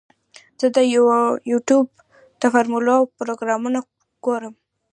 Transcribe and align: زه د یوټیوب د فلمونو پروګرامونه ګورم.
زه 0.59 0.67
د 0.75 0.77
یوټیوب 1.51 1.87
د 2.41 2.43
فلمونو 2.53 2.95
پروګرامونه 3.17 3.79
ګورم. 4.25 4.53